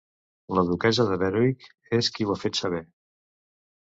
[0.59, 1.67] La duquessa de Berwick
[1.97, 2.81] és qui ho ha fet saber.